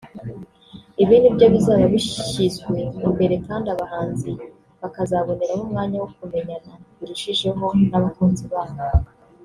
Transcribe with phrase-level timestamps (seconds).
[1.03, 4.31] Ibi nibyo bizaba bishyizwe imbere kandi abahanzi
[4.81, 8.79] bakazaboneraho umwanya wo kumenyana birushijeho n’abakunzi babo